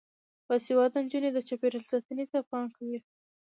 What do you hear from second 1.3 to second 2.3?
د چاپیریال ساتنې